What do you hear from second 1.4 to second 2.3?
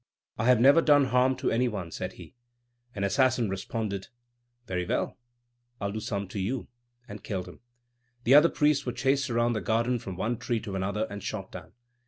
any one," said